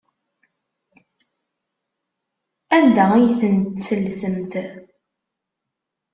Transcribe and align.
Anda 2.77 3.05
ay 3.13 3.27
tent-tellsemt? 3.39 4.53